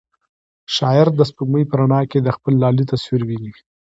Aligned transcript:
شاعر 0.75 1.07
د 1.15 1.21
سپوږمۍ 1.29 1.63
په 1.67 1.75
رڼا 1.79 2.01
کې 2.11 2.19
د 2.21 2.29
خپل 2.35 2.53
لالي 2.63 2.83
تصویر 2.91 3.21
ویني. 3.25 3.53